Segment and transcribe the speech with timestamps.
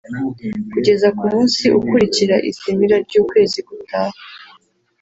[0.71, 4.17] kugeza ku munsi ukurikira izimira ry’ukwezi gutaha